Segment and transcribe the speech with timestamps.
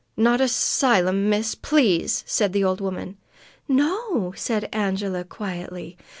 [0.17, 3.17] "Not a 'sylum, miss, please!" said the old woman.
[3.67, 5.95] "No," said Angela quietly.